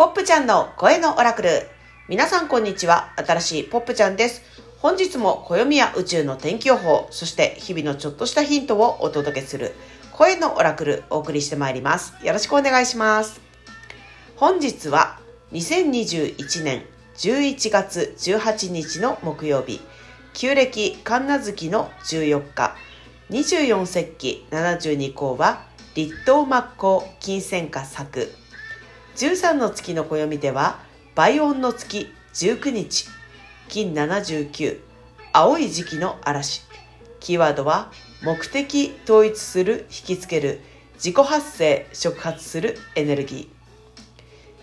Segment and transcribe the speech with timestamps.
[0.00, 1.68] ポップちゃんの声のオラクル。
[2.08, 3.12] 皆さんこんにちは。
[3.16, 4.40] 新しいポップちゃんです。
[4.78, 9.74] 本日も暦や宇宙の天気予報、そして日々のちょっとしたヒントをお届けする
[10.14, 12.14] 声のオラクルお送りしてまいります。
[12.24, 13.42] よろしくお願いします。
[14.36, 15.18] 本日は
[15.52, 16.86] 2021年
[17.18, 19.82] 11月18日の木曜日、
[20.32, 22.74] 旧暦神奈月の14日、
[23.28, 25.60] 24節気72項は
[25.94, 28.32] 立冬末光金銭化作
[29.16, 30.78] 13の月の暦では
[31.14, 33.08] 倍音の月19日。
[33.68, 34.80] 金79
[35.32, 36.62] 青い時期の嵐。
[37.18, 37.92] キーワードは
[38.22, 40.60] 目的統一する引きつける。
[40.94, 43.48] 自己発生触発するエネルギー。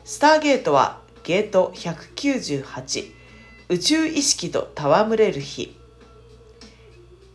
[0.04, 3.12] スターゲートはゲート198
[3.70, 5.76] 宇宙意識と戯れる日。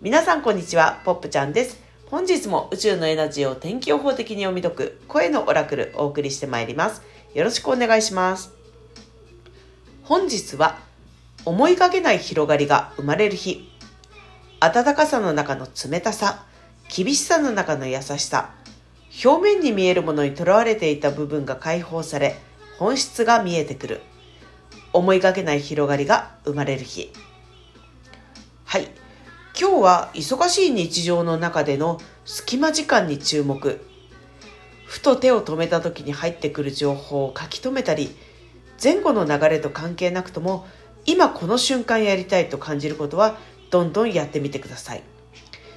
[0.01, 1.83] 皆さんこんにちはポップちゃんです。
[2.13, 7.01] 本日も宇宙のエナジーを天気予報的に読み解く声のオラクルお送りしてまいります。
[7.35, 8.53] よろしくお願いします。
[10.03, 10.79] 本日は
[11.47, 13.71] 思いがけない広がりが生まれる日。
[14.61, 16.45] 暖かさの中の冷たさ、
[16.95, 18.51] 厳しさの中の優しさ、
[19.25, 22.37] 表面に見えるものにとらわれていた部分が解放され、
[22.79, 24.01] 本質が見えてくる。
[24.93, 27.13] 思いがけない広がりが生まれる日。
[28.65, 28.91] はい。
[29.59, 33.81] 今日は忙しい日常の中での隙間時間に注目。
[34.93, 38.15] ふと手を止めた時に入ってくる情報を書き留めたり、
[38.81, 40.67] 前後の流れと関係なくとも、
[41.07, 43.39] 今この瞬間やりたいと感じることは、
[43.71, 45.03] どんどんやってみてください。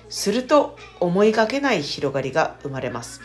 [0.10, 3.22] すると、思いがけない広がりが生まれます。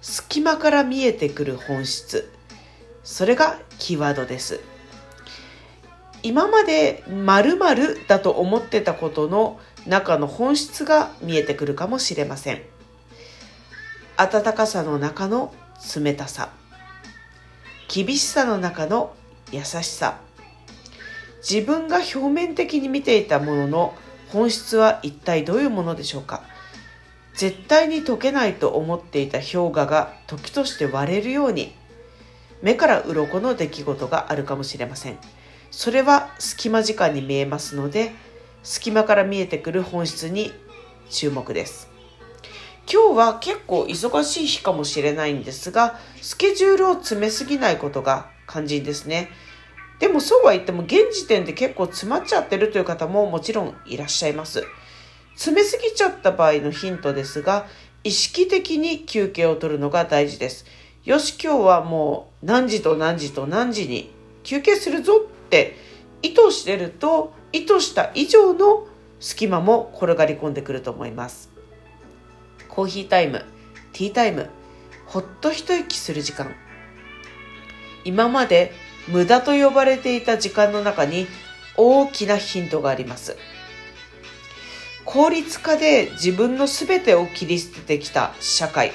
[0.00, 2.32] 隙間から見えてくる本質。
[3.04, 4.58] それがキーワードです。
[6.24, 12.71] 今まで〇〇だと思ってたことの中の本質が見えてくるかもしれません。
[14.16, 15.52] 暖かさの中の
[15.96, 16.50] 冷たさ。
[17.88, 19.14] 厳しさの中の
[19.50, 20.18] 優しさ。
[21.48, 23.94] 自分が表面的に見ていたものの
[24.28, 26.42] 本質は一体どういうものでしょうか
[27.34, 31.74] 絶対に解けないと思っていた氷河が時として割れるように
[32.62, 35.18] 目から鱗の出来事があるかもしれません。
[35.72, 38.12] それは隙間時間に見えますので
[38.62, 40.52] 隙間から見えてくる本質に
[41.10, 41.91] 注目です
[42.90, 49.30] 今日は結構忙しい日かもしれないんですがスケジュールを詰めすぎないことが肝心ですね。
[49.98, 54.64] でもそうは言っても現時点で結構詰まっちゃってるという方ももちろんいらっしゃいます。
[55.34, 57.66] 詰めすぎちゃった場合のヒントですが
[58.04, 60.66] 意識的に休憩を取るのが大事です。
[61.04, 64.10] よし今日はもう何時と何時と何時に
[64.42, 65.76] 休憩するぞって
[66.22, 68.86] 意図してると意図した以上の
[69.20, 71.51] 隙間も転がり込んでくると思います。
[72.74, 73.44] コーヒータイム
[73.92, 74.48] ティータイム
[75.04, 76.54] ほっと一息する時間。
[78.02, 78.72] 今まで
[79.08, 81.26] 無駄と呼ばれていた時間の中に
[81.76, 83.36] 大きなヒントがあります。
[85.04, 88.92] 効率化で自分の全てを切り捨ててきた社会。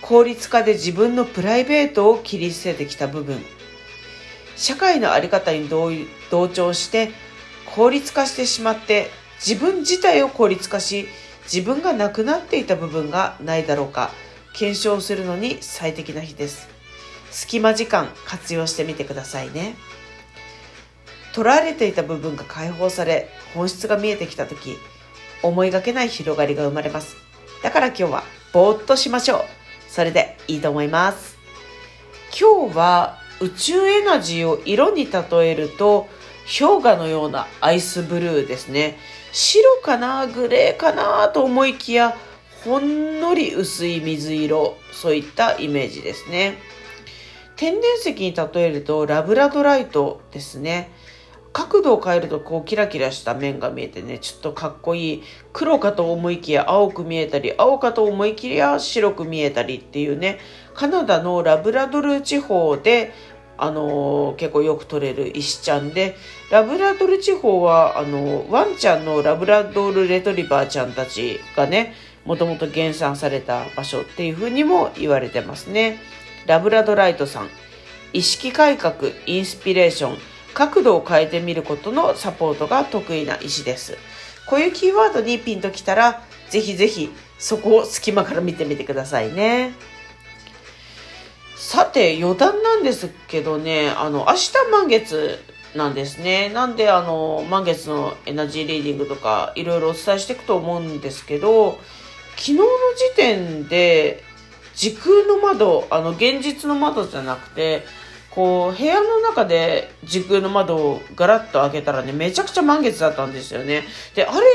[0.00, 3.44] 効率化で自分のプライベートを切り捨ててきた部分。
[4.54, 7.10] 社会の在り方に同調して
[7.74, 9.10] 効率化してしまって
[9.44, 11.08] 自分自体を効率化し
[11.52, 14.10] 自分がなくなっていた部分がないだろうか
[14.52, 16.68] 検証するのに最適な日です。
[17.30, 19.76] 隙間時間活用してみてくださいね。
[21.32, 24.78] 取られていた部分が解放され本質が見えてきた時
[25.42, 27.16] 思いがけない広がりが生まれます。
[27.62, 29.40] だから今日はぼーっとしましょう。
[29.88, 31.36] それでいいと思います。
[32.38, 36.08] 今日は宇宙エナジーを色に例えると
[36.46, 38.98] 氷河のようなアイスブルーですね。
[39.32, 42.16] 白かなグレーかなと思いきや
[42.64, 46.58] ほんのり薄い水色そういったイメージですね。
[47.56, 50.90] 天然石に例えるとラブラドライトですね。
[51.56, 55.22] 角度を変えるとこうキラキラした面が見えてねちょっとかっこいい
[55.54, 60.38] 黒かと思いきや青く見えたり青かと思いきや白く見えたりっていうね
[60.74, 63.14] カナダのラブラドル地方で
[63.58, 66.16] あの結構よく取れる石ちゃんで
[66.50, 71.94] ラブラドル地方はあのワンちゃんのラブラドルレトリバーちゃんたちがね
[72.24, 75.98] もともと減産された場所っていうふうにも言われてますね
[76.46, 77.48] ラブラドライトさん
[78.12, 78.94] 意識改革
[79.26, 80.18] インスピレーション
[80.56, 83.98] 角度を変えてみることのサポートが得意な石です。
[84.46, 89.74] こういうキーワードにピンときたら、ぜひぜひそこを隙間から見てみてくださいね。
[91.56, 95.38] さて、余談なんですけどね、あの、明日満月
[95.74, 96.50] なんですね。
[96.50, 101.78] なんで、あの、満月のエナジーリーディングとか、いろいろお伝えしていくと思うんですけど、
[102.32, 104.22] 昨日の時点で、
[104.74, 107.84] 時空の窓、あの、現実の窓じゃなくて、
[108.30, 113.84] こう、部屋の中で時空の窓をガラッと開けたらね、めちゃくちゃ満月だったんですよね。
[114.14, 114.46] で、あれ、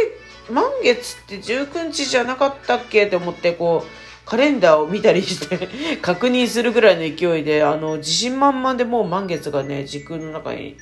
[0.51, 4.00] 満月って19日じゃなかったっけって思って、こう、
[4.31, 5.67] カレンダーを見たりして
[6.01, 10.77] 確認するぐらいの勢いで、あの、自信満々でもう満月がね、時空の中に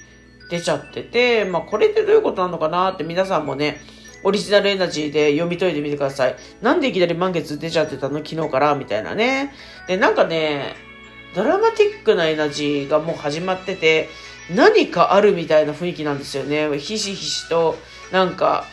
[0.51, 3.81] 出ちゃってて、まあ、これってどういうことなのかなって皆さんもね、
[4.23, 6.35] オリジナルエナジーで読み解いてみてください。
[6.61, 8.19] なんでいきなり満月出ちゃってたの？
[8.23, 8.75] 昨日から？
[8.75, 9.51] みたいなね。
[9.87, 10.75] で、なんかね、
[11.33, 14.09] ドラマティックなエナジーがもう始まってて、
[14.53, 16.77] 何かあるみたいな雰囲気なんですよね。
[16.77, 17.79] ひしひしと、
[18.11, 18.67] なんか、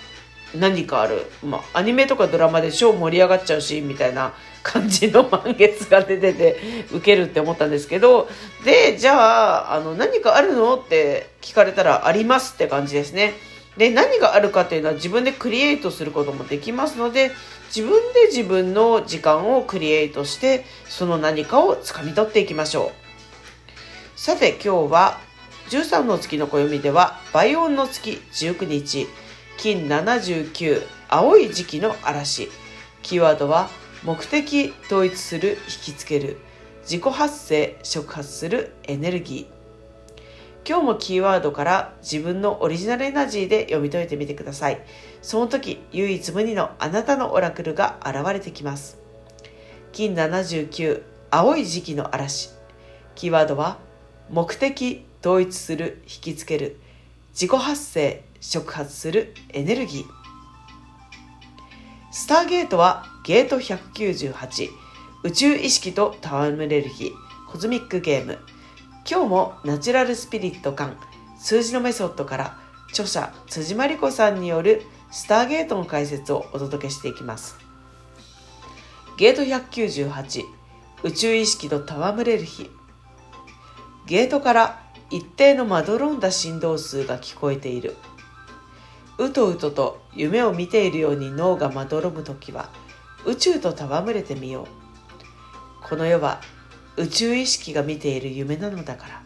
[0.59, 1.27] 何かある。
[1.45, 4.33] まあ、アニメとかドラマで超盛り上がっちゃうし、みたいな
[4.63, 6.61] 感じの満月が出てて、
[6.93, 8.29] ウケるって思ったんですけど、
[8.65, 13.35] で、じゃあ、あの、何かあるのって聞かれたら、ありますって感じですね。
[13.77, 17.31] で、何があるかっていうのは自分でクリエイトすることもできますので、
[17.75, 22.93] 自分で自分の時間をクリエイトして、その何かを掴み取っていきましょ
[24.17, 24.19] う。
[24.19, 25.19] さて今日は、
[25.69, 29.09] 13の月の暦では、倍音の月19日、
[29.59, 32.51] 金79、青い時期の嵐。
[33.03, 33.71] キーワードは、
[34.05, 36.37] 目的統一する、引きつける。
[36.83, 40.69] 自己発生、触発するエネルギー。
[40.69, 44.81] 今日もキーワードから自分のオリジナルエナジーで読み解いてみてください。
[45.23, 48.99] その時、唯一無二のあなたのオラクルが現れてきます。
[49.93, 52.51] 金79、青い時期の嵐。
[53.15, 53.79] キーワードは、
[54.29, 56.77] 目的、統一する、引きつける、
[57.33, 60.05] 自己発生、触発するエネルギー。
[62.11, 64.71] スターゲートはゲート198、
[65.25, 67.13] 宇宙意識と戯れる日、
[67.49, 68.39] コズミックゲーム。
[69.09, 70.97] 今日もナチュラルスピリット感
[71.39, 72.59] 数字のメソッドから
[72.91, 74.83] 著者辻真理子さんによる
[75.13, 77.57] スターゲートの解説をお届けしていきます。
[79.17, 80.43] ゲート198
[81.05, 82.69] 宇宙意識と戯れる日
[84.07, 87.95] ゲートから一定のまどろんだ振動数が聞こえている。
[89.19, 92.71] うとうとと夢を見ているように脳がまどろむ時は
[93.25, 94.63] 宇宙と戯れてみよ
[95.83, 95.89] う。
[95.89, 96.41] この世は
[96.97, 99.23] 宇宙意識が見ている夢なのだから。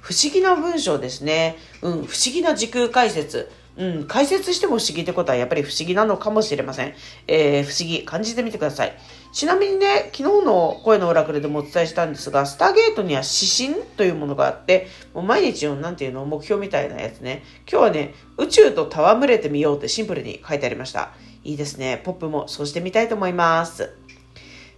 [0.00, 1.56] 不思議な文章ですね。
[1.80, 3.50] うん、不思議な時空解説。
[3.76, 6.94] うん、解説しても不思議ってことはやっぱり不思議なのかもしれません。
[7.26, 8.92] えー、不思議、感じてみてください。
[9.32, 17.42] ちなみにね、昨日の声のオラクルでもお伝えしたんですが、スターゲートには指針というものがあって、もう毎日の、なんていうの、目標みたいなやつね。
[17.70, 21.12] 今日はね、宇宙と戯れてみようってシンプルに書いてありました。
[21.44, 22.00] いいですね。
[22.04, 23.90] ポップもそうしてみたいと思います。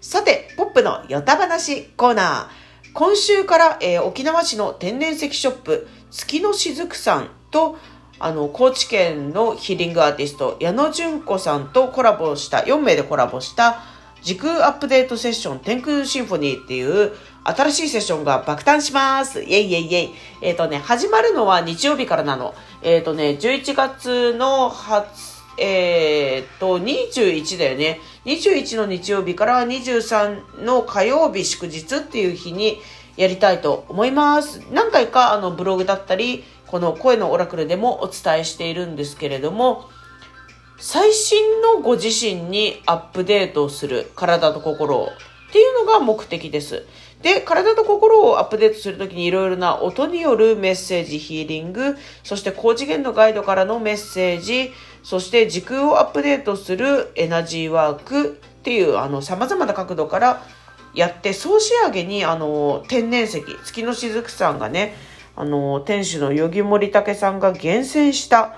[0.01, 2.65] さて、ポップのヨタ話コーナー。
[2.93, 7.77] 今週から、えー、沖縄市の天然石ショップ、月のしずくさんと、
[8.19, 13.83] あの、高知県のヒーリングアーティスト、矢野純子さんとコラボした、4名でコラボした、
[14.23, 17.13] 時空アップデートセッション、天空シンフォニーっていう
[17.45, 19.43] 新しいセッションが爆誕します。
[19.43, 20.15] イェイイェイイェイ。
[20.41, 22.55] えっ、ー、とね、始まるのは日曜日からなの。
[22.83, 28.01] えっ、ー、とね、11月の20えー、っと、21だよね。
[28.25, 32.81] 21の日曜日から23の火曜日祝日っていう日に
[33.17, 34.63] やりたいと思います。
[34.73, 39.89] 何回かあのブログだったり、この声のオラクルでもお伝えしているんですけれども、
[40.79, 46.85] 最新のご自身にアップデートする体と心をっていうのが目的です。
[47.23, 60.43] で、体と心をアップデートするときにいろいろな音によるメッセージ、ヒーリング、そして高次元のガイドからのメッセージ、そして時空をアップデートするエナジーワークっていうあの様々な角度から
[60.93, 64.95] やって、総仕上げにあの天然石、月の雫さんがね、
[65.37, 68.57] あの店主のヨギモリタケさんが厳選した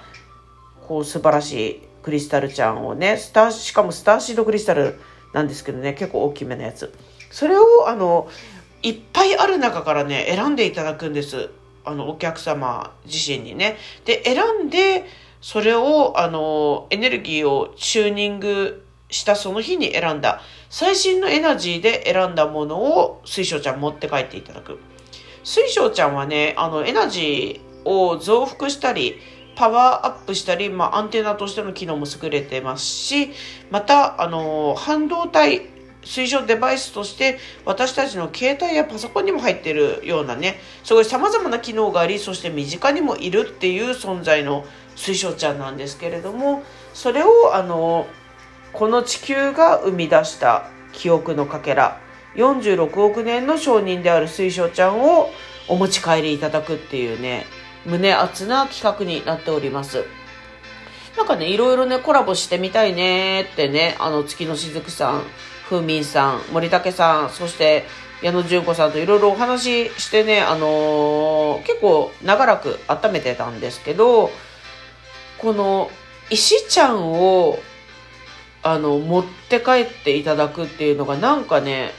[0.86, 4.98] こう素晴らしいクリスタルちゃんをね、スター、しかもスターシードクリスタル
[5.32, 6.92] なんですけどね、結構大きめのやつ。
[7.30, 8.28] それをあの
[8.82, 11.50] いっぱいある中からね、選んでいただくんです。
[11.84, 13.76] あの、お客様自身にね。
[14.04, 15.04] で、選んで、
[15.40, 24.78] それを、あの、エネルギーをチューニングしたその日に選んだ、最新のエナジーで選んだものを水晶ちゃん持って帰っていただく。
[25.46, 29.20] 水晶ちゃんはね、あの、エナジーを増幅したり、
[29.54, 33.30] パワーアップしたり、まあ、アンテナとしての機能も優れてますし、
[33.70, 35.62] また、あの、半導体
[36.02, 44.64] 水晶デバイスとして私たちの携帯やパソコンにも入ってるようなね、すごい様々な機能があり、そして身近にもいるっていう存在の
[44.96, 48.08] 水晶ちゃんなんですけれども、それをあの、
[48.72, 52.00] この地球が生み出した記憶のかけら、
[52.36, 55.30] 46億年の証人である水晶ちゃんを
[55.68, 57.46] お持ち帰りいただくっていうね、
[57.84, 60.04] 胸熱な企画になっております。
[61.16, 65.22] なんかね、いろいろね、コラボしてみたいねってね、あの、月のしずくさん、
[65.68, 67.84] ふうみんさん、森武さん、そして、
[68.22, 74.30] 矢野純子さんといろいろお話ししてね、あのー、結構長らく温めてたんですけど、
[75.38, 75.90] この
[76.30, 77.58] 石ちゃんを、
[78.62, 81.92] あの、持って帰っていただくっていうのがなんかね、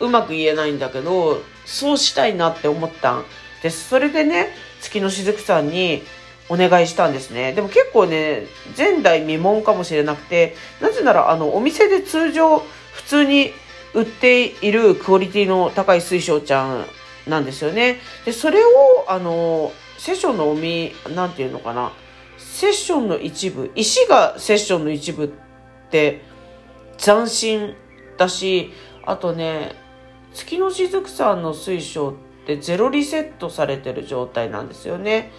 [0.00, 3.24] うまく言えないんだけど、そうしたいなって思ったん
[3.62, 3.88] です。
[3.88, 4.48] それでね、
[4.80, 6.02] 月のしずくさんに
[6.48, 7.52] お願いしたんですね。
[7.52, 12.58] でも結構ね、前代未聞かもしれなくて、なぜならあの、お店で通常
[12.92, 13.52] 普通に
[13.94, 16.86] 売っているクオリティの高い水晶ちゃん
[17.26, 18.00] なんですよね。
[18.24, 21.92] で、それを、あの、セッションのおみ、なんていうのかな。
[22.38, 25.28] セッションの一部、石がセッションの一部っ
[25.90, 26.22] て
[26.96, 27.74] 斬新
[28.16, 28.72] だし、
[29.04, 29.74] あとね、
[30.34, 32.14] 月のしずくさんの水晶っ
[32.46, 35.30] てゼロリセットされてる状態なんですよね。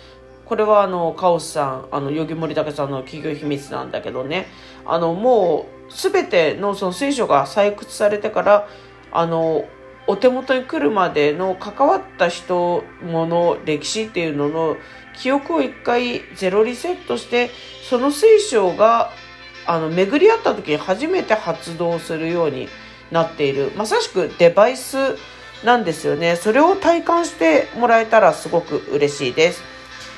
[0.45, 4.47] これはあの、カオスさん、あの、ヨギモリタケさんの企業秘密なんだけどね、
[4.85, 8.67] あの、もう、すべてのその水晶が採掘されてから、
[9.11, 9.65] あの、
[10.07, 14.77] お手元に来るまでの関わった人、もの、歴史っていうのの
[15.15, 17.51] 記憶を一回ゼロリセットして、
[17.87, 19.11] その水晶が、
[19.67, 22.67] あの、巡り合った時に初めて発動するように
[23.11, 23.71] なっている。
[23.75, 25.17] まさしくデバイス
[25.63, 26.35] なんですよね。
[26.35, 29.61] それを体感してもらえたらすごく嬉しいです。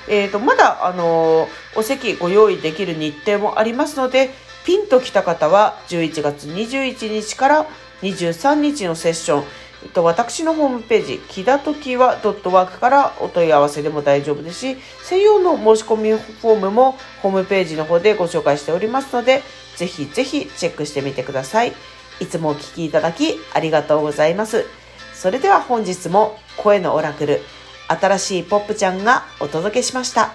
[0.07, 4.31] えーと、まだ、あのお席ご用意できる日程もありますので
[4.65, 7.65] ピンときた方は11月21日から
[8.01, 9.43] 23日のセッション、
[9.83, 19.41] えっと、私のホームページ、きだときは .work からお問い合わせでも大丈夫ですし、専用の申し込みフォームもホームページの方でご紹介しておりますので、
[19.75, 21.73] ぜひぜひチェックしてみてください。
[22.21, 24.65] いつもお聴きいただきありがとうございます。
[25.13, 27.41] それでは本日も声のオラクル、
[27.87, 30.33] 新しいポップちゃんがお届けしました。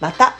[0.00, 0.34] また